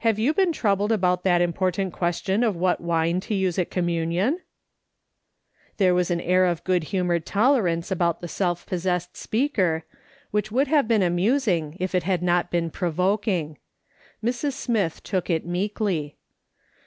[0.00, 4.40] Have you been troubled about that important question of what wine to use at communion?"
[5.78, 9.84] There was an air of good humoured tolerance about the self possessed speaker,
[10.30, 13.56] which would have been amusing, if it had not been provoking.
[14.22, 14.52] Mrs.
[14.52, 16.18] Smith took it meekly.